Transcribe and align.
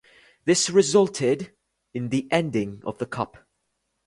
This 0.45 0.67
resulted 0.71 1.51
in 1.93 2.09
the 2.09 2.27
ending 2.31 2.81
of 2.87 2.97
the 2.97 3.05
cup. 3.05 3.37